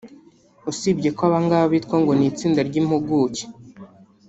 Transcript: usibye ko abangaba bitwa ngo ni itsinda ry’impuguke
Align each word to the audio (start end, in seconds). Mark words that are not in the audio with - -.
usibye 0.71 1.09
ko 1.17 1.21
abangaba 1.27 1.65
bitwa 1.73 1.95
ngo 2.01 2.11
ni 2.15 2.25
itsinda 2.29 2.59
ry’impuguke 2.67 3.43